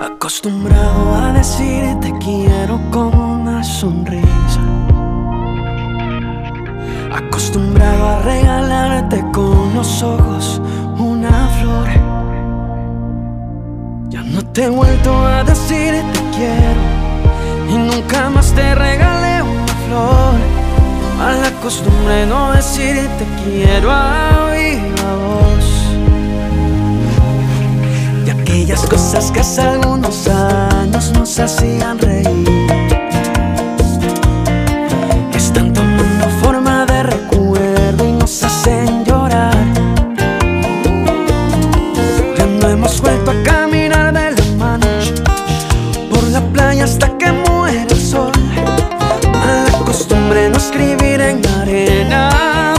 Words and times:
Acostumbrado 0.00 1.14
a 1.14 1.32
decir 1.32 1.98
te 2.00 2.12
quiero 2.18 2.78
con 2.90 3.16
una 3.16 3.64
sonrisa. 3.64 4.60
Acostumbrado 7.14 8.06
a 8.06 8.20
regalarte 8.20 9.24
con 9.32 9.74
los 9.74 10.02
ojos 10.02 10.60
una 10.98 11.48
flor. 11.60 11.88
Ya 14.10 14.22
no 14.22 14.42
te 14.52 14.64
he 14.64 14.68
vuelto 14.68 15.16
a 15.26 15.42
decir 15.44 15.94
te 16.12 16.20
quiero 16.36 16.82
y 17.70 17.78
nunca 17.78 18.28
más 18.28 18.52
te 18.52 18.74
regalé 18.74 19.42
una 19.42 19.74
flor. 19.86 20.34
A 21.26 21.32
la 21.32 21.50
costumbre 21.62 22.26
no 22.26 22.52
decir 22.52 22.96
te 23.18 23.26
quiero 23.42 23.90
a 23.90 24.45
aquellas 28.66 28.86
cosas 28.88 29.30
que 29.30 29.38
hace 29.38 29.60
algunos 29.60 30.26
años 30.26 31.12
nos 31.12 31.38
hacían 31.38 32.00
reír. 32.00 32.26
Están 35.32 35.72
tomando 35.72 36.28
forma 36.42 36.84
de 36.86 37.04
recuerdo 37.04 38.04
y 38.04 38.12
nos 38.12 38.42
hacen 38.42 39.04
llorar. 39.04 39.54
Ya 42.36 42.46
no 42.60 42.68
hemos 42.68 43.00
vuelto 43.00 43.30
a 43.30 43.42
caminar 43.44 44.12
de 44.12 44.32
la 44.32 44.56
mano 44.56 44.86
por 46.10 46.24
la 46.24 46.40
playa 46.52 46.84
hasta 46.84 47.16
que 47.18 47.30
muere 47.30 47.82
el 47.88 48.00
sol. 48.00 48.32
A 49.32 49.70
la 49.70 49.78
costumbre 49.84 50.50
no 50.50 50.56
escribir 50.56 51.20
en 51.20 51.46
arena. 51.46 52.74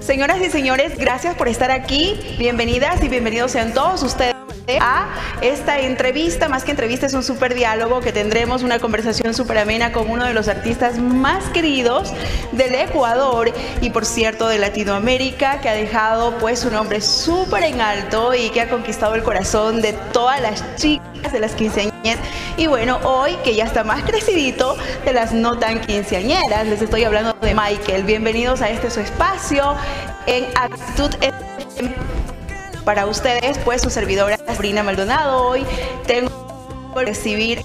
Señoras 0.00 0.40
y 0.40 0.50
señores, 0.50 0.98
gracias 0.98 1.36
por 1.36 1.46
estar 1.46 1.70
aquí. 1.70 2.18
Bienvenidas 2.36 3.00
y 3.04 3.08
bienvenidos 3.08 3.52
sean 3.52 3.72
todos 3.72 4.02
ustedes 4.02 4.35
a 4.80 5.08
esta 5.40 5.78
entrevista. 5.80 6.48
Más 6.48 6.64
que 6.64 6.72
entrevista, 6.72 7.06
es 7.06 7.14
un 7.14 7.22
súper 7.22 7.54
diálogo 7.54 8.00
que 8.00 8.12
tendremos 8.12 8.62
una 8.62 8.78
conversación 8.78 9.34
súper 9.34 9.58
amena 9.58 9.92
con 9.92 10.10
uno 10.10 10.24
de 10.24 10.34
los 10.34 10.48
artistas 10.48 10.98
más 10.98 11.44
queridos 11.50 12.12
del 12.52 12.74
Ecuador 12.74 13.52
y, 13.80 13.90
por 13.90 14.04
cierto, 14.04 14.48
de 14.48 14.58
Latinoamérica, 14.58 15.60
que 15.60 15.68
ha 15.68 15.74
dejado 15.74 16.36
pues 16.38 16.60
su 16.60 16.70
nombre 16.70 17.00
súper 17.00 17.64
en 17.64 17.80
alto 17.80 18.34
y 18.34 18.50
que 18.50 18.60
ha 18.60 18.68
conquistado 18.68 19.14
el 19.14 19.22
corazón 19.22 19.82
de 19.82 19.92
todas 20.12 20.40
las 20.40 20.76
chicas, 20.76 21.32
de 21.32 21.40
las 21.40 21.54
quinceañeras. 21.54 22.18
Y 22.56 22.66
bueno, 22.66 22.98
hoy 23.04 23.36
que 23.44 23.54
ya 23.54 23.64
está 23.64 23.84
más 23.84 24.02
crecidito, 24.02 24.76
de 25.04 25.12
las 25.12 25.32
no 25.32 25.58
tan 25.58 25.80
quinceañeras, 25.80 26.66
les 26.66 26.82
estoy 26.82 27.04
hablando 27.04 27.34
de 27.34 27.54
Michael. 27.54 28.04
Bienvenidos 28.04 28.62
a 28.62 28.70
este 28.70 28.90
su 28.90 29.00
espacio 29.00 29.74
en 30.26 30.46
Actitud. 30.56 31.10
Para 32.86 33.06
ustedes, 33.06 33.58
pues 33.64 33.82
su 33.82 33.90
servidora 33.90 34.38
Sabrina 34.38 34.84
Maldonado. 34.84 35.48
Hoy 35.48 35.64
tengo 36.06 36.94
que 36.94 37.04
recibir 37.04 37.62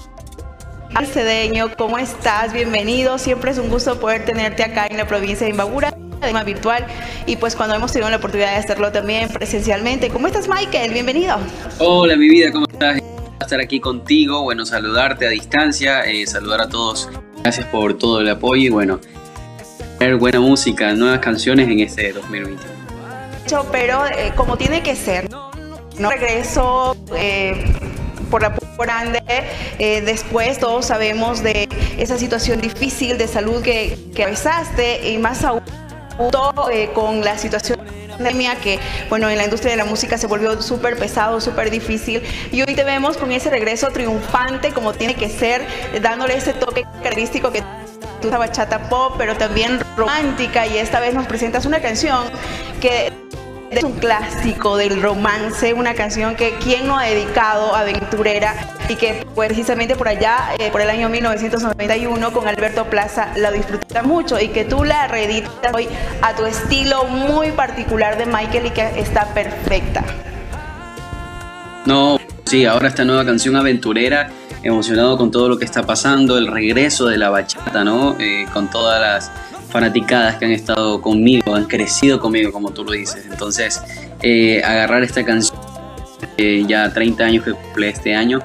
al 0.96 1.06
cedeño. 1.06 1.70
¿Cómo 1.78 1.96
estás? 1.96 2.52
Bienvenido. 2.52 3.18
Siempre 3.18 3.52
es 3.52 3.58
un 3.58 3.68
gusto 3.68 4.00
poder 4.00 4.24
tenerte 4.24 4.64
acá 4.64 4.88
en 4.90 4.96
la 4.96 5.06
provincia 5.06 5.46
de 5.46 5.52
Imbabura 5.52 5.92
de 5.92 6.26
forma 6.26 6.42
virtual 6.42 6.84
y 7.24 7.36
pues 7.36 7.54
cuando 7.54 7.76
hemos 7.76 7.92
tenido 7.92 8.10
la 8.10 8.16
oportunidad 8.16 8.50
de 8.50 8.56
hacerlo 8.56 8.90
también 8.90 9.28
presencialmente. 9.28 10.08
¿Cómo 10.08 10.26
estás 10.26 10.48
Michael? 10.48 10.92
Bienvenido. 10.92 11.36
Hola, 11.78 12.16
mi 12.16 12.28
vida, 12.28 12.50
¿cómo 12.50 12.66
estás? 12.68 13.00
Estar 13.40 13.60
aquí 13.60 13.78
contigo, 13.78 14.42
bueno, 14.42 14.66
saludarte 14.66 15.24
a 15.24 15.30
distancia, 15.30 16.00
eh, 16.00 16.26
saludar 16.26 16.62
a 16.62 16.68
todos. 16.68 17.08
Gracias 17.44 17.66
por 17.66 17.96
todo 17.96 18.22
el 18.22 18.28
apoyo 18.28 18.62
y 18.62 18.70
bueno, 18.70 18.98
buena 20.18 20.40
música, 20.40 20.92
nuevas 20.94 21.20
canciones 21.20 21.68
en 21.68 21.78
este 21.78 22.12
2021. 22.12 22.81
Hecho, 23.44 23.66
Pero 23.70 24.06
eh, 24.06 24.32
como 24.36 24.56
tiene 24.56 24.82
que 24.82 24.96
ser, 24.96 25.28
no 25.30 26.10
regreso 26.10 26.96
eh, 27.14 27.64
por 28.30 28.42
la 28.42 28.54
grande. 28.82 29.22
Eh, 29.78 30.00
después 30.02 30.58
todos 30.58 30.86
sabemos 30.86 31.42
de 31.42 31.68
esa 31.98 32.18
situación 32.18 32.60
difícil 32.60 33.18
de 33.18 33.28
salud 33.28 33.62
que, 33.62 33.98
que 34.14 34.22
atravesaste 34.22 35.10
y 35.10 35.18
más 35.18 35.44
aún 35.44 35.62
eh, 36.70 36.90
con 36.94 37.22
la 37.22 37.38
situación 37.38 37.78
de 37.84 38.08
pandemia 38.08 38.56
que 38.56 38.78
bueno 39.08 39.30
en 39.30 39.38
la 39.38 39.44
industria 39.44 39.72
de 39.72 39.76
la 39.76 39.84
música 39.84 40.18
se 40.18 40.26
volvió 40.26 40.60
súper 40.60 40.98
pesado, 40.98 41.40
súper 41.40 41.70
difícil 41.70 42.22
y 42.50 42.62
hoy 42.62 42.74
te 42.74 42.84
vemos 42.84 43.16
con 43.16 43.32
ese 43.32 43.50
regreso 43.50 43.88
triunfante 43.88 44.72
como 44.72 44.92
tiene 44.92 45.14
que 45.14 45.28
ser, 45.28 45.66
dándole 46.02 46.36
ese 46.36 46.52
toque 46.52 46.82
característico 46.82 47.50
que 47.50 47.62
tú 48.20 48.30
bachata 48.30 48.88
pop, 48.88 49.14
pero 49.18 49.36
también 49.36 49.80
romántica 49.96 50.66
y 50.66 50.78
esta 50.78 51.00
vez 51.00 51.14
nos 51.14 51.26
presentas 51.26 51.66
una 51.66 51.80
canción 51.80 52.24
que 52.80 53.11
es 53.72 53.84
un 53.84 53.92
clásico 53.92 54.76
del 54.76 55.00
romance, 55.00 55.72
una 55.72 55.94
canción 55.94 56.34
que 56.34 56.54
quién 56.62 56.86
no 56.86 56.98
ha 56.98 57.04
dedicado 57.04 57.74
aventurera 57.74 58.54
y 58.88 58.96
que 58.96 59.26
pues, 59.34 59.48
precisamente 59.48 59.96
por 59.96 60.08
allá, 60.08 60.54
eh, 60.58 60.70
por 60.70 60.82
el 60.82 60.90
año 60.90 61.08
1991 61.08 62.32
con 62.32 62.46
Alberto 62.46 62.84
Plaza 62.84 63.28
la 63.36 63.50
disfruta 63.50 64.02
mucho 64.02 64.38
y 64.38 64.48
que 64.48 64.64
tú 64.64 64.84
la 64.84 65.08
reeditas 65.08 65.72
hoy 65.72 65.88
a 66.20 66.34
tu 66.34 66.44
estilo 66.44 67.04
muy 67.04 67.52
particular 67.52 68.18
de 68.18 68.26
Michael 68.26 68.66
y 68.66 68.70
que 68.70 69.00
está 69.00 69.32
perfecta. 69.32 70.04
No, 71.86 72.18
sí, 72.44 72.66
ahora 72.66 72.88
esta 72.88 73.04
nueva 73.04 73.24
canción 73.24 73.56
aventurera, 73.56 74.30
emocionado 74.62 75.16
con 75.16 75.30
todo 75.30 75.48
lo 75.48 75.58
que 75.58 75.64
está 75.64 75.84
pasando, 75.84 76.36
el 76.36 76.46
regreso 76.46 77.06
de 77.06 77.16
la 77.16 77.30
bachata, 77.30 77.84
¿no? 77.84 78.16
Eh, 78.20 78.46
con 78.52 78.70
todas 78.70 79.00
las 79.00 79.32
fanaticadas 79.72 80.36
que 80.36 80.44
han 80.44 80.52
estado 80.52 81.00
conmigo, 81.00 81.54
han 81.54 81.64
crecido 81.64 82.20
conmigo, 82.20 82.52
como 82.52 82.70
tú 82.70 82.84
lo 82.84 82.92
dices. 82.92 83.26
Entonces, 83.30 83.82
eh, 84.22 84.62
agarrar 84.62 85.02
esta 85.02 85.24
canción, 85.24 85.58
eh, 86.36 86.64
ya 86.68 86.92
30 86.92 87.24
años 87.24 87.44
que 87.44 87.52
cumple 87.52 87.88
este 87.88 88.14
año, 88.14 88.40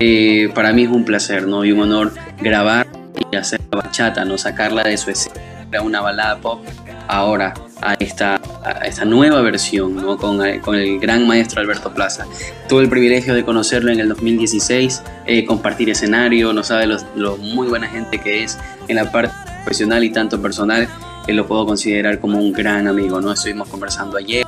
eh, 0.00 0.50
para 0.54 0.72
mí 0.72 0.84
es 0.84 0.88
un 0.88 1.04
placer, 1.04 1.46
¿no? 1.46 1.64
Y 1.64 1.72
un 1.72 1.80
honor 1.82 2.12
grabar 2.40 2.86
y 3.30 3.36
hacer 3.36 3.60
la 3.70 3.82
bachata, 3.82 4.24
¿no? 4.24 4.36
Sacarla 4.38 4.82
de 4.82 4.96
su 4.96 5.10
esencia, 5.10 5.40
una 5.82 6.00
balada 6.00 6.38
pop, 6.38 6.64
ahora 7.06 7.54
a 7.82 7.94
esta, 7.94 8.40
a 8.64 8.86
esta 8.86 9.04
nueva 9.04 9.40
versión, 9.42 9.96
¿no? 9.96 10.16
Con, 10.16 10.44
eh, 10.44 10.60
con 10.60 10.76
el 10.76 10.98
gran 10.98 11.26
maestro 11.26 11.60
Alberto 11.60 11.92
Plaza. 11.92 12.26
Tuve 12.68 12.82
el 12.82 12.88
privilegio 12.88 13.34
de 13.34 13.44
conocerlo 13.44 13.92
en 13.92 14.00
el 14.00 14.08
2016, 14.08 15.02
eh, 15.26 15.44
compartir 15.44 15.90
escenario, 15.90 16.52
no 16.52 16.62
sabe 16.62 16.86
lo, 16.86 16.96
lo 17.14 17.36
muy 17.36 17.68
buena 17.68 17.88
gente 17.88 18.18
que 18.18 18.44
es 18.44 18.58
en 18.88 18.96
la 18.96 19.10
parte 19.10 19.34
profesional 19.62 20.04
y 20.04 20.10
tanto 20.10 20.40
personal, 20.40 20.88
que 21.24 21.32
lo 21.32 21.46
puedo 21.46 21.64
considerar 21.66 22.18
como 22.18 22.38
un 22.38 22.52
gran 22.52 22.86
amigo, 22.88 23.20
¿no? 23.20 23.32
Estuvimos 23.32 23.68
conversando 23.68 24.16
ayer 24.16 24.44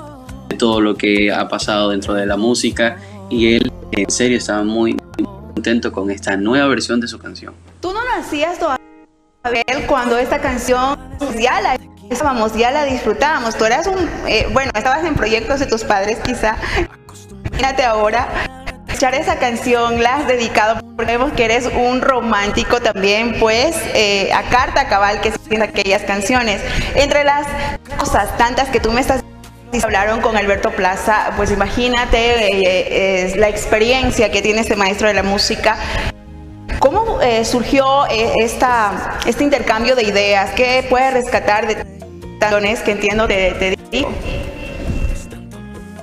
de 0.49 0.57
todo 0.57 0.81
lo 0.81 0.97
que 0.97 1.33
ha 1.33 1.49
pasado 1.49 1.91
dentro 1.91 2.15
de 2.15 2.27
la 2.27 2.37
música 2.37 2.97
y 3.31 3.55
él 3.55 3.73
en 3.93 4.11
serio 4.11 4.39
estaba 4.39 4.65
muy, 4.65 4.95
muy 5.19 5.27
contento 5.55 5.93
con 5.93 6.11
esta 6.11 6.37
nueva 6.37 6.67
versión 6.67 7.01
de 7.01 7.09
su 7.09 7.19
canción. 7.19 7.55
Tú 7.81 7.93
no 7.93 8.01
nacías 8.05 8.59
todavía 8.59 9.87
cuando 9.87 10.19
esta 10.19 10.41
canción 10.41 10.99
ya 11.39 11.61
la 11.61 11.79
estábamos, 12.11 12.55
ya 12.55 12.71
la 12.71 12.85
disfrutábamos. 12.85 13.57
Tú 13.57 13.65
eras 13.65 13.87
un, 13.87 14.09
eh, 14.27 14.49
bueno, 14.53 14.73
estabas 14.75 15.05
en 15.05 15.15
proyectos 15.15 15.61
de 15.61 15.67
tus 15.67 15.85
padres 15.85 16.19
quizá. 16.25 16.57
Imagínate 17.45 17.85
ahora 17.85 18.64
escuchar 18.95 19.17
esa 19.17 19.41
canción, 19.41 20.05
la 20.05 20.15
has 20.15 20.29
dedicado, 20.29 20.81
porque 20.95 21.11
vemos 21.11 21.33
que 21.33 21.45
eres 21.45 21.67
un 21.67 22.01
romántico 22.01 22.81
también, 22.81 23.41
pues, 23.41 23.75
eh, 23.93 24.31
a 24.33 24.45
carta 24.45 24.87
cabal 24.87 25.21
que 25.21 25.33
siguen 25.33 25.63
aquellas 25.63 26.03
canciones. 26.03 26.61
Entre 26.95 27.25
las 27.25 27.45
cosas 27.99 28.37
tantas 28.39 28.69
que 28.69 28.79
tú 28.79 28.93
me 28.93 29.01
estás 29.01 29.25
hablaron 29.83 30.21
con 30.21 30.37
Alberto 30.37 30.71
Plaza, 30.71 31.33
pues 31.37 31.51
imagínate 31.51 32.47
eh, 32.47 33.33
eh, 33.33 33.37
la 33.37 33.49
experiencia 33.49 34.31
que 34.31 34.41
tiene 34.41 34.61
este 34.61 34.77
maestro 34.77 35.09
de 35.09 35.15
la 35.15 35.25
música. 35.25 35.77
¿Cómo 36.79 37.21
eh, 37.21 37.45
surgió 37.45 38.07
esta, 38.07 39.19
este 39.27 39.43
intercambio 39.43 39.97
de 39.97 40.05
ideas? 40.05 40.53
¿Qué 40.53 40.87
puedes 40.89 41.13
rescatar 41.13 41.67
de 41.67 41.85
canciones 42.39 42.79
que 42.83 42.93
entiendo 42.93 43.27
te, 43.27 43.51
te? 43.55 43.75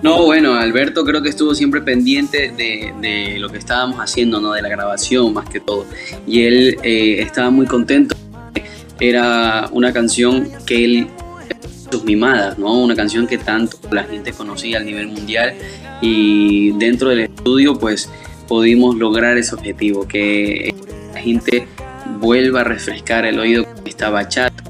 No, 0.01 0.23
bueno, 0.25 0.55
Alberto 0.55 1.05
creo 1.05 1.21
que 1.21 1.29
estuvo 1.29 1.53
siempre 1.53 1.81
pendiente 1.81 2.51
de, 2.51 2.91
de 3.01 3.37
lo 3.37 3.49
que 3.49 3.59
estábamos 3.59 3.99
haciendo, 3.99 4.41
¿no? 4.41 4.53
De 4.53 4.61
la 4.61 4.69
grabación 4.69 5.31
más 5.31 5.47
que 5.47 5.59
todo. 5.59 5.85
Y 6.25 6.43
él 6.43 6.77
eh, 6.81 7.21
estaba 7.21 7.51
muy 7.51 7.67
contento. 7.67 8.15
Era 8.99 9.69
una 9.71 9.93
canción 9.93 10.49
que 10.65 10.85
él 10.85 11.07
sus 11.91 12.03
mimadas, 12.03 12.57
¿no? 12.57 12.73
Una 12.79 12.95
canción 12.95 13.27
que 13.27 13.37
tanto 13.37 13.77
la 13.91 14.03
gente 14.03 14.31
conocía 14.31 14.79
a 14.79 14.83
nivel 14.83 15.07
mundial 15.07 15.53
y 16.01 16.71
dentro 16.77 17.09
del 17.09 17.21
estudio 17.21 17.77
pues 17.77 18.09
pudimos 18.47 18.95
lograr 18.95 19.37
ese 19.37 19.53
objetivo, 19.55 20.07
que 20.07 20.73
la 21.13 21.19
gente 21.19 21.67
vuelva 22.19 22.61
a 22.61 22.63
refrescar 22.63 23.25
el 23.25 23.39
oído 23.39 23.65
con 23.65 23.87
esta 23.87 24.09
bachata, 24.09 24.63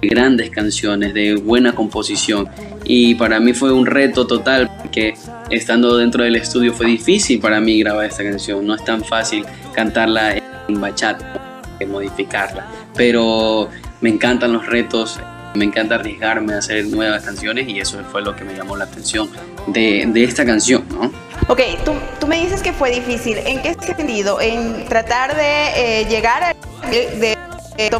de 0.00 0.08
grandes 0.08 0.50
canciones, 0.50 1.14
de 1.14 1.36
buena 1.36 1.74
composición 1.74 2.48
y 2.86 3.14
para 3.14 3.40
mí 3.40 3.52
fue 3.52 3.72
un 3.72 3.86
reto 3.86 4.26
total 4.26 4.70
porque 4.78 5.14
estando 5.50 5.96
dentro 5.96 6.24
del 6.24 6.36
estudio 6.36 6.72
fue 6.72 6.86
difícil 6.86 7.40
para 7.40 7.60
mí 7.60 7.80
grabar 7.80 8.06
esta 8.06 8.22
canción, 8.22 8.66
no 8.66 8.74
es 8.74 8.84
tan 8.84 9.04
fácil 9.04 9.44
cantarla 9.72 10.36
en 10.68 10.80
bachata, 10.80 11.70
modificarla, 11.88 12.66
pero 12.94 13.68
me 14.00 14.10
encantan 14.10 14.52
los 14.52 14.66
retos, 14.66 15.18
me 15.54 15.64
encanta 15.64 15.96
arriesgarme 15.96 16.54
a 16.54 16.58
hacer 16.58 16.86
nuevas 16.86 17.24
canciones 17.24 17.68
y 17.68 17.80
eso 17.80 17.98
fue 18.10 18.22
lo 18.22 18.36
que 18.36 18.44
me 18.44 18.54
llamó 18.54 18.76
la 18.76 18.84
atención 18.84 19.28
de, 19.66 20.06
de 20.06 20.24
esta 20.24 20.44
canción, 20.44 20.84
¿no? 20.90 21.10
Ok, 21.48 21.60
tú, 21.84 21.92
tú, 22.18 22.26
me 22.26 22.40
dices 22.40 22.60
que 22.60 22.72
fue 22.72 22.90
difícil. 22.90 23.38
¿En 23.38 23.62
qué 23.62 23.74
sentido? 23.74 24.40
En 24.40 24.84
tratar 24.86 25.36
de 25.36 26.00
eh, 26.00 26.06
llegar 26.08 26.42
a 26.42 26.54
de, 26.90 27.36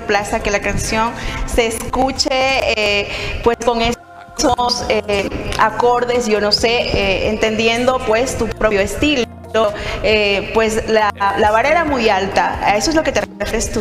Plaza, 0.06 0.40
que 0.40 0.50
la 0.50 0.60
canción 0.60 1.10
se 1.46 1.66
escuche 1.66 2.28
eh, 2.30 3.08
pues 3.44 3.56
con 3.64 3.82
eh, 4.88 5.28
acordes, 5.58 6.26
yo 6.26 6.40
no 6.40 6.52
sé, 6.52 7.28
entendiendo 7.28 8.00
pues 8.06 8.36
tu 8.38 8.46
propio 8.46 8.80
estilo. 8.80 9.26
pues 10.54 10.88
la, 10.88 11.12
la 11.38 11.60
era 11.60 11.84
muy 11.84 12.08
alta. 12.08 12.58
A 12.62 12.76
eso 12.76 12.90
es 12.90 12.96
lo 12.96 13.02
que 13.02 13.12
te 13.12 13.20
refieres 13.20 13.72
tú. 13.72 13.80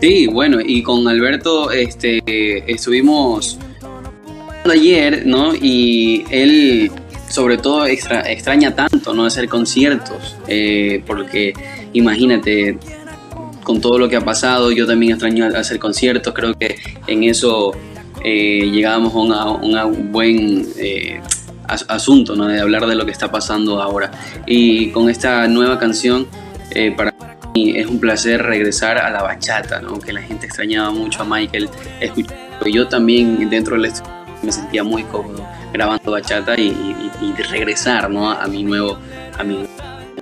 Sí, 0.00 0.26
bueno, 0.26 0.58
y 0.60 0.82
con 0.82 1.06
Alberto 1.08 1.70
este, 1.70 2.20
estuvimos 2.70 3.58
ayer, 4.70 5.26
¿no? 5.26 5.54
Y 5.54 6.24
él 6.30 6.90
sobre 7.28 7.58
todo 7.58 7.86
extraña 7.86 8.74
tanto 8.74 9.12
no 9.12 9.24
hacer 9.24 9.48
conciertos, 9.48 10.36
eh, 10.46 11.02
porque 11.06 11.52
imagínate, 11.92 12.78
con 13.64 13.80
todo 13.80 13.98
lo 13.98 14.08
que 14.08 14.16
ha 14.16 14.20
pasado, 14.20 14.70
yo 14.70 14.86
también 14.86 15.12
extraño 15.12 15.46
hacer 15.46 15.78
conciertos, 15.78 16.32
creo 16.32 16.54
que 16.54 16.76
en 17.06 17.24
eso 17.24 17.72
eh, 18.24 18.70
llegábamos 18.72 19.12
a 19.14 19.84
un 19.84 20.12
buen 20.12 20.66
eh, 20.78 21.20
asunto, 21.68 22.34
¿no? 22.34 22.46
de 22.46 22.60
hablar 22.60 22.86
de 22.86 22.94
lo 22.94 23.04
que 23.04 23.12
está 23.12 23.30
pasando 23.30 23.80
ahora. 23.80 24.10
Y 24.46 24.90
con 24.90 25.08
esta 25.08 25.46
nueva 25.46 25.78
canción, 25.78 26.26
para 26.96 27.14
mí 27.54 27.76
es 27.76 27.86
un 27.86 28.00
placer 28.00 28.42
regresar 28.42 28.98
a 28.98 29.10
la 29.10 29.22
bachata, 29.22 29.80
¿no? 29.80 29.98
que 30.00 30.12
la 30.12 30.22
gente 30.22 30.46
extrañaba 30.46 30.90
mucho 30.90 31.22
a 31.22 31.24
Michael, 31.24 31.68
yo 32.66 32.88
también 32.88 33.48
dentro 33.50 33.76
del 33.76 33.86
estudio 33.86 34.14
me 34.42 34.52
sentía 34.52 34.82
muy 34.82 35.04
cómodo 35.04 35.46
grabando 35.74 36.12
bachata 36.12 36.54
y, 36.56 36.94
regresar 37.50 38.08
¿no? 38.08 38.30
a 38.30 38.46
mi 38.46 38.62
nuevo, 38.62 38.96
a 39.38 39.42
mi, 39.42 39.66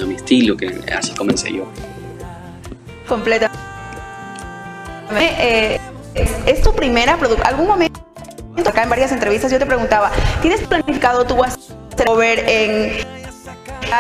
a 0.01 0.05
mi 0.05 0.15
estilo, 0.15 0.57
que 0.57 0.81
así 0.97 1.13
comencé 1.15 1.53
yo. 1.53 1.71
Completa. 3.07 3.51
Eh, 5.15 5.79
es, 6.15 6.63
tu 6.63 6.75
primera 6.75 7.17
producción. 7.17 7.47
Algún 7.47 7.67
momento 7.67 8.01
acá 8.67 8.83
en 8.83 8.91
varias 8.91 9.13
entrevistas 9.13 9.51
yo 9.51 9.59
te 9.59 9.67
preguntaba, 9.67 10.11
¿tienes 10.41 10.61
planificado 10.61 11.25
tú 11.25 11.43
hacer 11.43 11.67
ver 12.17 12.45
en 12.49 13.13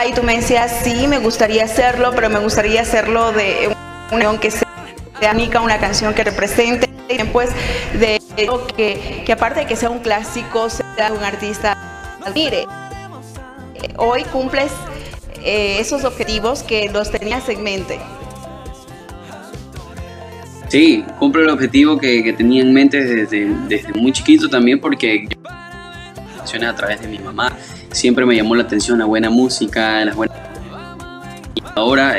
y 0.06 0.12
tú 0.14 0.22
me 0.22 0.36
decías, 0.36 0.80
sí, 0.82 1.06
me 1.06 1.18
gustaría 1.18 1.64
hacerlo, 1.64 2.12
pero 2.14 2.30
me 2.30 2.38
gustaría 2.38 2.80
hacerlo 2.80 3.32
de 3.32 3.74
una 4.10 4.38
que 4.38 4.50
sea 4.50 4.66
única, 5.32 5.60
una 5.60 5.78
canción 5.78 6.14
que 6.14 6.24
represente, 6.24 6.88
pues 7.32 7.50
de 7.92 8.18
que, 8.76 9.22
que 9.26 9.32
aparte 9.32 9.60
de 9.60 9.66
que 9.66 9.76
sea 9.76 9.90
un 9.90 9.98
clásico, 9.98 10.70
sea 10.70 11.12
un 11.12 11.22
artista 11.22 11.76
mire 12.34 12.66
Hoy 13.96 14.24
cumples 14.24 14.72
eh, 15.44 15.76
esos 15.78 16.04
objetivos 16.04 16.62
que 16.62 16.88
los 16.88 17.10
tenías 17.10 17.48
en 17.48 17.62
mente. 17.62 17.98
Sí, 20.72 21.04
cumple 21.18 21.42
el 21.42 21.50
objetivo 21.50 21.98
que, 21.98 22.32
tenía 22.32 22.62
en 22.62 22.72
mente 22.72 23.04
desde, 23.04 23.44
desde, 23.68 23.92
muy 23.92 24.10
chiquito 24.10 24.48
también 24.48 24.80
porque 24.80 25.28
yo 25.28 26.66
a 26.66 26.74
través 26.74 27.02
de 27.02 27.08
mi 27.08 27.18
mamá 27.18 27.54
siempre 27.90 28.24
me 28.24 28.34
llamó 28.34 28.54
la 28.54 28.62
atención 28.62 28.98
la 28.98 29.04
buena 29.04 29.28
música, 29.28 30.02
las 30.02 30.16
buenas... 30.16 30.34
Y 31.54 31.62
ahora 31.76 32.16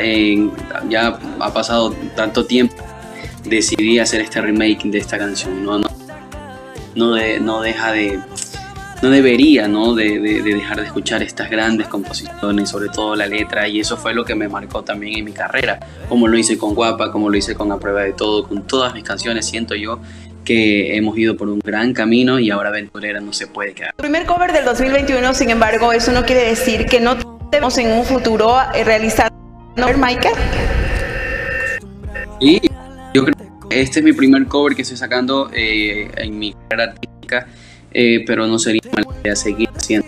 ya 0.88 1.18
ha 1.40 1.52
pasado 1.52 1.96
tanto 2.14 2.46
tiempo, 2.46 2.76
decidí 3.42 3.98
hacer 3.98 4.20
este 4.20 4.40
remake 4.40 4.84
de 4.84 4.98
esta 4.98 5.18
canción. 5.18 5.64
No, 5.64 5.80
no, 5.80 5.88
no, 6.94 7.16
no 7.40 7.60
deja 7.60 7.90
de, 7.90 8.20
no 9.02 9.10
debería 9.10 9.68
¿no? 9.68 9.94
De, 9.94 10.18
dejar 10.18 10.80
de 10.80 10.86
escuchar 10.86 11.22
estas 11.22 11.50
grandes 11.50 11.88
composiciones, 11.88 12.70
sobre 12.70 12.88
todo 12.88 13.16
la 13.16 13.26
letra, 13.26 13.68
y 13.68 13.80
eso 13.80 13.96
fue 13.96 14.14
lo 14.14 14.24
que 14.24 14.34
me 14.34 14.48
marcó 14.48 14.82
también 14.82 15.18
en 15.18 15.24
mi 15.24 15.32
carrera, 15.32 15.78
como 16.08 16.28
lo 16.28 16.38
hice 16.38 16.58
con 16.58 16.74
Guapa, 16.74 17.10
como 17.12 17.30
lo 17.30 17.36
hice 17.36 17.54
con 17.54 17.70
A 17.72 17.78
Prueba 17.78 18.02
de 18.02 18.12
Todo, 18.12 18.46
con 18.46 18.66
todas 18.66 18.94
mis 18.94 19.04
canciones, 19.04 19.46
siento 19.46 19.74
yo 19.74 20.00
que 20.44 20.96
hemos 20.96 21.16
ido 21.16 21.36
por 21.36 21.48
un 21.48 21.58
gran 21.58 21.94
camino 21.94 22.38
y 22.38 22.50
ahora 22.50 22.68
Aventurera 22.68 23.20
no 23.20 23.32
se 23.32 23.46
puede 23.46 23.72
quedar. 23.72 23.94
El 23.96 24.02
primer 24.02 24.26
cover 24.26 24.52
del 24.52 24.64
2021, 24.64 25.34
sin 25.34 25.50
embargo, 25.50 25.92
eso 25.92 26.12
no 26.12 26.24
quiere 26.24 26.42
decir 26.48 26.86
que 26.86 27.00
no 27.00 27.16
tenemos 27.50 27.78
en 27.78 27.92
un 27.92 28.04
futuro 28.04 28.56
eh, 28.74 28.84
realizar 28.84 29.32
¿no, 29.76 29.86
Michael? 29.96 30.34
Sí, 32.40 32.60
yo 33.14 33.24
creo 33.24 33.34
que 33.68 33.80
este 33.80 34.00
es 34.00 34.04
mi 34.04 34.12
primer 34.12 34.46
cover 34.46 34.76
que 34.76 34.82
estoy 34.82 34.98
sacando 34.98 35.50
eh, 35.52 36.10
en 36.16 36.38
mi 36.38 36.52
carrera 36.68 36.92
artística 36.92 37.46
eh, 37.94 38.24
pero 38.26 38.46
no 38.46 38.58
sería 38.58 38.82
mala 38.92 39.06
idea 39.20 39.36
seguir 39.36 39.70
haciendo 39.74 40.06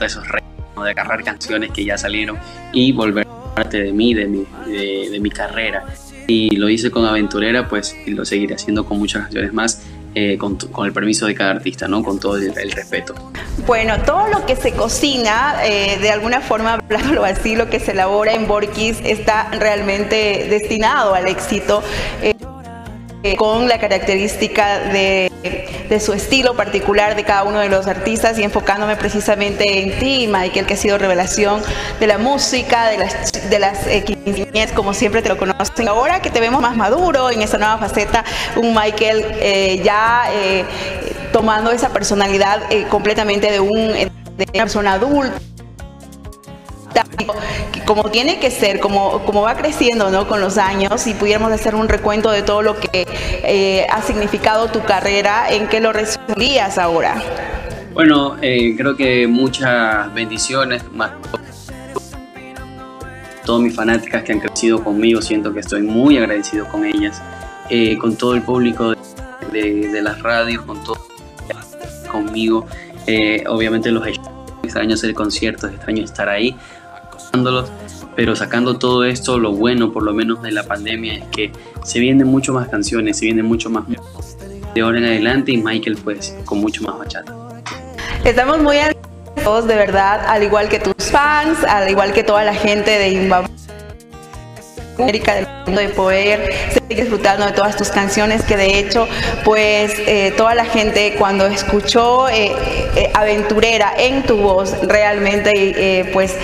esos 0.00 0.26
retos 0.28 0.50
de 0.84 0.90
agarrar 0.90 1.22
canciones 1.24 1.70
que 1.72 1.84
ya 1.84 1.98
salieron 1.98 2.38
y 2.72 2.92
volver 2.92 3.26
parte 3.54 3.82
de 3.82 3.92
mí, 3.92 4.14
de 4.14 4.26
mi, 4.26 4.46
de, 4.66 5.18
mi 5.20 5.30
carrera. 5.30 5.84
Y 6.26 6.56
lo 6.56 6.68
hice 6.68 6.90
con 6.90 7.04
Aventurera, 7.04 7.68
pues 7.68 7.96
lo 8.06 8.24
seguiré 8.24 8.54
haciendo 8.54 8.84
con 8.84 8.98
muchas 8.98 9.24
canciones 9.24 9.52
más. 9.52 9.82
Eh, 10.12 10.38
con, 10.38 10.56
con, 10.56 10.86
el 10.86 10.92
permiso 10.92 11.26
de 11.26 11.36
cada 11.36 11.52
artista, 11.52 11.86
¿no? 11.86 12.02
Con 12.02 12.18
todo 12.18 12.36
el, 12.36 12.52
respeto. 12.72 13.14
Bueno, 13.64 13.94
todo 14.04 14.26
lo 14.26 14.44
que 14.44 14.56
se 14.56 14.72
cocina, 14.72 15.64
eh, 15.64 15.98
de 16.00 16.10
alguna 16.10 16.40
forma, 16.40 16.74
hablándolo 16.90 17.24
así, 17.24 17.54
lo 17.54 17.70
que 17.70 17.78
se 17.78 17.92
elabora 17.92 18.32
en 18.32 18.48
Borkis 18.48 18.98
está 19.04 19.48
realmente 19.52 20.48
destinado 20.50 21.14
al 21.14 21.28
éxito. 21.28 21.84
Con 23.36 23.68
la 23.68 23.78
característica 23.78 24.78
de 24.80 25.30
su 26.00 26.12
estilo 26.12 26.54
particular 26.54 27.16
de 27.16 27.24
cada 27.24 27.42
uno 27.42 27.58
de 27.58 27.68
los 27.68 27.86
artistas 27.86 28.38
y 28.38 28.44
enfocándome 28.44 28.96
precisamente 28.96 29.82
en 29.82 29.98
ti, 29.98 30.28
Michael, 30.30 30.66
que 30.66 30.74
ha 30.74 30.76
sido 30.76 30.98
revelación 30.98 31.62
de 31.98 32.06
la 32.06 32.18
música, 32.18 32.88
de 32.88 32.98
las, 32.98 33.50
de 33.50 33.58
las 33.58 33.86
eh, 33.86 34.04
como 34.74 34.94
siempre 34.94 35.22
te 35.22 35.28
lo 35.28 35.36
conocen. 35.36 35.88
Ahora 35.88 36.22
que 36.22 36.30
te 36.30 36.40
vemos 36.40 36.62
más 36.62 36.76
maduro 36.76 37.30
en 37.30 37.42
esta 37.42 37.58
nueva 37.58 37.78
faceta, 37.78 38.24
un 38.56 38.74
Michael 38.74 39.24
eh, 39.40 39.80
ya 39.84 40.24
eh, 40.32 40.64
tomando 41.32 41.72
esa 41.72 41.90
personalidad 41.90 42.62
completamente 42.88 43.50
de, 43.50 43.60
un, 43.60 43.92
de 43.92 44.10
una 44.54 44.62
persona 44.64 44.92
adulta 44.94 45.40
como 47.86 48.10
tiene 48.10 48.38
que 48.38 48.50
ser, 48.50 48.80
como, 48.80 49.24
como 49.24 49.42
va 49.42 49.56
creciendo 49.56 50.10
¿no? 50.10 50.28
con 50.28 50.40
los 50.40 50.58
años, 50.58 51.00
si 51.00 51.14
pudiéramos 51.14 51.52
hacer 51.52 51.74
un 51.74 51.88
recuento 51.88 52.30
de 52.30 52.42
todo 52.42 52.62
lo 52.62 52.78
que 52.78 53.06
eh, 53.42 53.86
ha 53.90 54.02
significado 54.02 54.68
tu 54.68 54.82
carrera, 54.82 55.50
¿en 55.50 55.68
qué 55.68 55.80
lo 55.80 55.92
resumirías 55.92 56.78
ahora? 56.78 57.22
Bueno, 57.92 58.36
eh, 58.40 58.74
creo 58.76 58.96
que 58.96 59.26
muchas 59.26 60.12
bendiciones, 60.14 60.82
más 60.92 61.12
mis 63.58 63.74
fanáticas 63.74 64.22
que 64.22 64.30
han 64.30 64.38
crecido 64.38 64.84
conmigo, 64.84 65.20
siento 65.20 65.52
que 65.52 65.58
estoy 65.58 65.82
muy 65.82 66.16
agradecido 66.16 66.68
con 66.68 66.84
ellas, 66.84 67.20
eh, 67.68 67.98
con 67.98 68.14
todo 68.14 68.36
el 68.36 68.42
público 68.42 68.94
de, 69.50 70.00
las 70.00 70.22
radios, 70.22 70.64
con 70.64 70.80
todo 70.84 70.96
conmigo, 72.12 72.64
obviamente 73.48 73.90
los 73.90 74.06
extraño 74.62 74.94
hacer 74.94 75.14
conciertos, 75.14 75.72
extraño 75.72 76.04
estar 76.04 76.28
ahí, 76.28 76.56
pero 78.16 78.36
sacando 78.36 78.78
todo 78.78 79.04
esto, 79.04 79.38
lo 79.38 79.52
bueno 79.52 79.92
por 79.92 80.02
lo 80.02 80.12
menos 80.12 80.42
de 80.42 80.52
la 80.52 80.64
pandemia 80.64 81.14
es 81.14 81.24
que 81.30 81.52
se 81.84 82.00
vienen 82.00 82.26
mucho 82.26 82.52
más 82.52 82.68
canciones, 82.68 83.18
se 83.18 83.26
vienen 83.26 83.46
mucho 83.46 83.70
más 83.70 83.84
de 84.74 84.80
ahora 84.80 84.98
en 84.98 85.04
adelante 85.04 85.52
y 85.52 85.56
Michael 85.56 85.98
pues 86.02 86.36
con 86.44 86.60
mucho 86.60 86.82
más 86.82 86.98
bachata. 86.98 87.34
Estamos 88.24 88.58
muy 88.60 88.76
todos 89.42 89.66
de 89.66 89.74
verdad, 89.74 90.24
al 90.26 90.42
igual 90.42 90.68
que 90.68 90.78
tus 90.78 91.10
fans, 91.10 91.64
al 91.64 91.90
igual 91.90 92.12
que 92.12 92.22
toda 92.22 92.44
la 92.44 92.54
gente 92.54 92.90
de 92.90 93.30
América 94.98 95.34
del 95.34 95.46
mundo 95.66 95.80
de 95.80 95.88
poder 95.88 96.52
seguir 96.72 96.98
disfrutando 96.98 97.46
de 97.46 97.52
todas 97.52 97.76
tus 97.76 97.88
canciones 97.88 98.42
que 98.42 98.56
de 98.56 98.78
hecho 98.78 99.08
pues 99.44 99.92
eh, 99.98 100.34
toda 100.36 100.54
la 100.54 100.66
gente 100.66 101.14
cuando 101.18 101.46
escuchó 101.46 102.28
eh, 102.28 102.52
eh, 102.96 103.10
aventurera 103.14 103.94
en 103.96 104.22
tu 104.24 104.36
voz 104.36 104.76
realmente 104.86 106.10
pues 106.12 106.36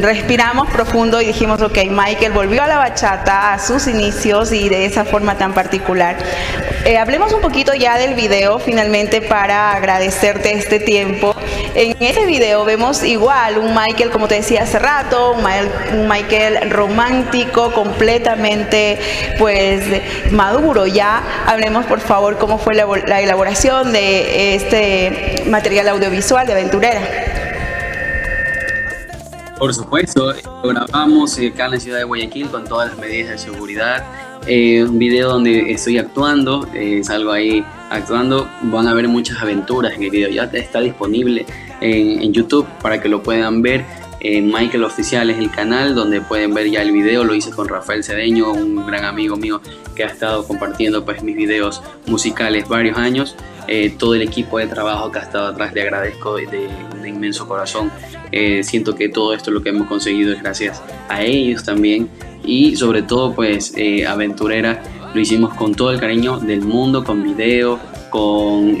respiramos 0.00 0.68
profundo 0.70 1.20
y 1.20 1.26
dijimos, 1.26 1.62
ok, 1.62 1.78
Michael 1.90 2.32
volvió 2.32 2.62
a 2.62 2.66
la 2.66 2.78
bachata, 2.78 3.52
a 3.52 3.58
sus 3.58 3.86
inicios 3.86 4.52
y 4.52 4.68
de 4.68 4.84
esa 4.84 5.04
forma 5.04 5.36
tan 5.36 5.54
particular. 5.54 6.16
Eh, 6.84 6.96
hablemos 6.96 7.32
un 7.32 7.40
poquito 7.40 7.74
ya 7.74 7.98
del 7.98 8.14
video 8.14 8.58
finalmente 8.58 9.20
para 9.20 9.72
agradecerte 9.72 10.52
este 10.52 10.80
tiempo. 10.80 11.36
En 11.74 11.96
este 12.00 12.26
video 12.26 12.64
vemos 12.64 13.04
igual 13.04 13.58
un 13.58 13.74
Michael, 13.74 14.10
como 14.10 14.26
te 14.26 14.36
decía 14.36 14.62
hace 14.62 14.78
rato, 14.78 15.36
un 15.92 16.08
Michael 16.08 16.70
romántico, 16.70 17.72
completamente 17.72 18.98
pues 19.38 19.82
maduro. 20.32 20.86
Ya 20.86 21.22
hablemos 21.46 21.86
por 21.86 22.00
favor 22.00 22.38
cómo 22.38 22.58
fue 22.58 22.74
la 22.74 23.20
elaboración 23.20 23.92
de 23.92 24.54
este 24.54 25.44
material 25.46 25.88
audiovisual 25.88 26.46
de 26.46 26.52
Aventurera. 26.54 27.29
Por 29.60 29.74
supuesto, 29.74 30.32
grabamos 30.64 31.38
acá 31.38 31.66
en 31.66 31.72
la 31.72 31.78
ciudad 31.78 31.98
de 31.98 32.04
Guayaquil 32.04 32.48
con 32.48 32.64
todas 32.64 32.88
las 32.88 32.98
medidas 32.98 33.28
de 33.28 33.36
seguridad. 33.36 34.06
Eh, 34.46 34.82
un 34.82 34.98
video 34.98 35.28
donde 35.28 35.70
estoy 35.70 35.98
actuando, 35.98 36.66
eh, 36.72 37.02
salgo 37.04 37.30
ahí 37.30 37.62
actuando. 37.90 38.48
Van 38.62 38.88
a 38.88 38.94
ver 38.94 39.06
muchas 39.06 39.38
aventuras 39.42 39.92
en 39.92 40.04
el 40.04 40.10
video. 40.10 40.30
Ya 40.30 40.44
está 40.44 40.80
disponible 40.80 41.44
en, 41.82 42.32
YouTube 42.32 42.66
para 42.80 43.02
que 43.02 43.10
lo 43.10 43.22
puedan 43.22 43.60
ver. 43.60 43.84
Michael 44.22 44.84
Oficial 44.84 45.28
es 45.28 45.38
el 45.38 45.50
canal 45.50 45.94
donde 45.94 46.22
pueden 46.22 46.54
ver 46.54 46.70
ya 46.70 46.80
el 46.80 46.92
video. 46.92 47.22
Lo 47.22 47.34
hice 47.34 47.50
con 47.50 47.68
Rafael 47.68 48.02
Cedeño, 48.02 48.52
un 48.52 48.86
gran 48.86 49.04
amigo 49.04 49.36
mío 49.36 49.60
que 49.94 50.04
ha 50.04 50.08
estado 50.08 50.46
compartiendo 50.46 51.04
pues 51.04 51.22
mis 51.22 51.36
videos 51.36 51.82
musicales 52.06 52.66
varios 52.66 52.96
años. 52.96 53.36
Eh, 53.72 53.94
todo 53.96 54.16
el 54.16 54.22
equipo 54.22 54.58
de 54.58 54.66
trabajo 54.66 55.12
que 55.12 55.20
ha 55.20 55.22
estado 55.22 55.46
atrás, 55.46 55.72
le 55.72 55.82
agradezco 55.82 56.34
de, 56.34 56.68
de 57.00 57.08
inmenso 57.08 57.46
corazón. 57.46 57.92
Eh, 58.32 58.64
siento 58.64 58.96
que 58.96 59.08
todo 59.08 59.32
esto 59.32 59.52
lo 59.52 59.62
que 59.62 59.68
hemos 59.68 59.86
conseguido 59.86 60.32
es 60.32 60.42
gracias 60.42 60.82
a 61.08 61.22
ellos 61.22 61.62
también 61.62 62.08
y 62.44 62.74
sobre 62.74 63.02
todo 63.02 63.32
pues 63.32 63.72
eh, 63.76 64.04
Aventurera 64.08 64.82
lo 65.14 65.20
hicimos 65.20 65.54
con 65.54 65.76
todo 65.76 65.92
el 65.92 66.00
cariño 66.00 66.40
del 66.40 66.62
mundo, 66.62 67.04
con 67.04 67.22
video, 67.22 67.78
con, 68.10 68.76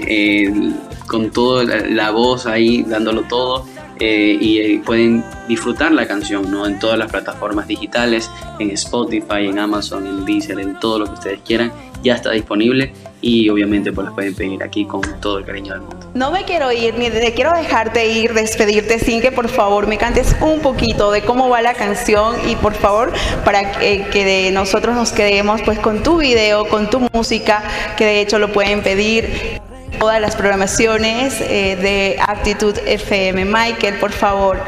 con 1.06 1.30
toda 1.30 1.62
la, 1.64 2.10
voz 2.10 2.46
ahí 2.46 2.82
dándolo 2.82 3.22
todo 3.28 3.66
y 4.00 4.78
pueden 4.78 5.22
disfrutar 5.46 5.92
la 5.92 6.06
canción 6.08 6.50
¿no? 6.50 6.66
en 6.66 6.80
todas 6.80 6.98
las 6.98 7.12
plataformas 7.12 7.68
digitales, 7.68 8.28
en 8.58 8.70
Spotify, 8.70 9.46
en 9.46 9.58
Amazon, 9.60 10.06
en 10.06 10.24
Deezer, 10.24 10.58
en 10.58 10.80
todo 10.80 11.00
lo 11.00 11.06
que 11.06 11.12
ustedes 11.12 11.40
quieran, 11.44 11.72
ya 12.02 12.14
está 12.14 12.30
disponible 12.32 12.92
y 13.20 13.48
obviamente 13.48 13.92
pues 13.92 14.06
las 14.06 14.14
pueden 14.14 14.34
pedir 14.34 14.62
aquí 14.62 14.84
con 14.84 15.02
todo 15.20 15.38
el 15.38 15.44
cariño 15.44 15.74
del 15.74 15.82
mundo. 15.82 16.10
No 16.14 16.30
me 16.30 16.44
quiero 16.44 16.72
ir, 16.72 16.94
ni 16.94 17.08
de, 17.10 17.32
quiero 17.34 17.52
dejarte 17.52 18.06
ir, 18.08 18.34
despedirte 18.34 18.98
sin 18.98 19.20
que 19.20 19.32
por 19.32 19.48
favor 19.48 19.86
me 19.86 19.98
cantes 19.98 20.34
un 20.40 20.60
poquito 20.60 21.10
de 21.10 21.22
cómo 21.22 21.48
va 21.48 21.62
la 21.62 21.74
canción 21.74 22.36
y 22.48 22.56
por 22.56 22.74
favor 22.74 23.12
para 23.44 23.72
que, 23.72 24.06
que 24.12 24.50
nosotros 24.52 24.94
nos 24.94 25.12
quedemos 25.12 25.62
pues 25.62 25.78
con 25.78 26.02
tu 26.02 26.18
video, 26.18 26.68
con 26.68 26.88
tu 26.90 27.00
música, 27.12 27.62
que 27.96 28.04
de 28.04 28.20
hecho 28.20 28.38
lo 28.38 28.52
pueden 28.52 28.82
pedir 28.82 29.60
todas 30.00 30.20
las 30.20 30.34
programaciones 30.34 31.40
eh, 31.42 31.76
de 31.76 32.16
Actitud 32.20 32.74
FM. 32.86 33.44
Michael, 33.44 33.98
por 34.00 34.12
favor. 34.12 34.58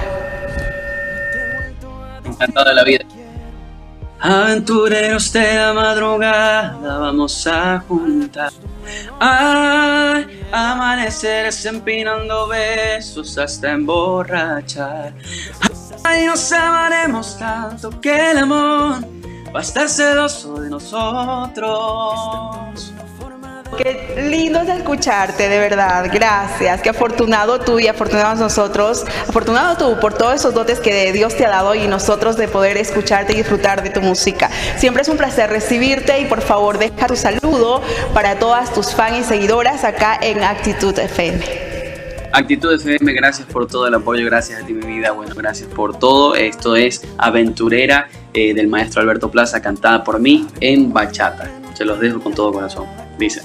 Encantado 2.24 2.68
de 2.68 2.74
la 2.74 2.84
vida. 2.84 3.04
Aventureros 4.24 5.32
de 5.32 5.54
la 5.54 5.72
madrugada 5.72 6.98
vamos 6.98 7.44
a 7.44 7.80
juntar. 7.80 8.52
Ay, 9.18 10.46
amaneceres 10.52 11.66
empinando 11.66 12.46
besos 12.46 13.36
hasta 13.36 13.72
emborrachar. 13.72 15.12
Ay, 16.04 16.26
nos 16.26 16.52
amaremos 16.52 17.36
tanto 17.36 18.00
que 18.00 18.30
el 18.30 18.38
amor 18.38 19.04
va 19.52 19.58
a 19.58 19.62
estar 19.62 19.88
celoso 19.88 20.54
de 20.60 20.70
nosotros. 20.70 21.72
Qué 23.76 24.28
lindo 24.30 24.60
es 24.60 24.68
escucharte, 24.68 25.48
de 25.48 25.58
verdad. 25.58 26.10
Gracias. 26.12 26.82
Qué 26.82 26.90
afortunado 26.90 27.58
tú 27.60 27.78
y 27.78 27.88
afortunados 27.88 28.38
nosotros. 28.38 29.04
Afortunado 29.28 29.76
tú 29.76 29.98
por 29.98 30.12
todos 30.12 30.34
esos 30.34 30.52
dotes 30.52 30.78
que 30.78 31.10
Dios 31.12 31.36
te 31.36 31.46
ha 31.46 31.50
dado 31.50 31.74
y 31.74 31.86
nosotros 31.86 32.36
de 32.36 32.48
poder 32.48 32.76
escucharte 32.76 33.32
y 33.32 33.36
disfrutar 33.36 33.82
de 33.82 33.90
tu 33.90 34.02
música. 34.02 34.50
Siempre 34.76 35.02
es 35.02 35.08
un 35.08 35.16
placer 35.16 35.48
recibirte 35.48 36.20
y 36.20 36.26
por 36.26 36.42
favor 36.42 36.78
deja 36.78 37.06
tu 37.06 37.16
saludo 37.16 37.82
para 38.12 38.38
todas 38.38 38.74
tus 38.74 38.94
fans 38.94 39.20
y 39.20 39.24
seguidoras 39.24 39.84
acá 39.84 40.18
en 40.20 40.42
Actitud 40.42 40.98
FM. 40.98 41.72
Actitud 42.32 42.74
FM, 42.74 43.12
gracias 43.12 43.46
por 43.46 43.66
todo 43.66 43.86
el 43.86 43.94
apoyo, 43.94 44.24
gracias 44.24 44.62
a 44.62 44.66
ti 44.66 44.72
mi 44.72 44.86
vida, 44.86 45.12
bueno, 45.12 45.34
gracias 45.34 45.68
por 45.68 45.98
todo. 45.98 46.34
Esto 46.34 46.76
es 46.76 47.02
Aventurera 47.18 48.08
eh, 48.32 48.54
del 48.54 48.68
maestro 48.68 49.02
Alberto 49.02 49.30
Plaza, 49.30 49.60
cantada 49.60 50.02
por 50.02 50.18
mí 50.18 50.46
en 50.60 50.92
bachata. 50.92 51.61
Se 51.74 51.84
los 51.84 51.98
dejo 52.00 52.20
con 52.20 52.34
todo 52.34 52.52
corazón. 52.52 52.86
Dice. 53.18 53.42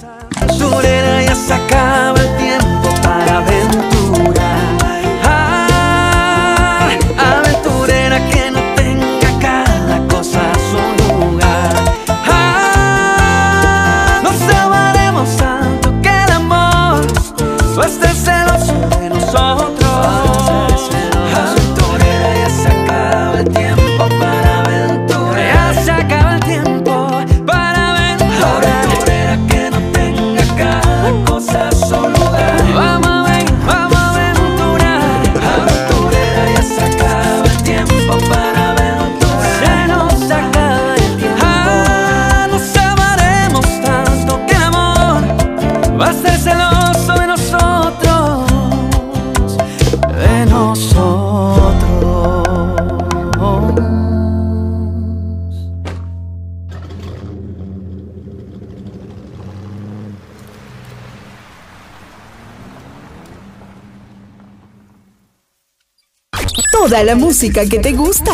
Toda 66.98 67.14
la 67.14 67.14
música 67.14 67.64
que 67.64 67.78
te 67.78 67.92
gusta. 67.92 68.32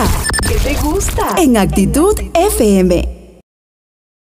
Que 0.49 0.55
te 0.55 0.75
gusta. 0.81 1.35
En 1.37 1.59
Actitud 1.59 2.19
FM. 2.33 3.14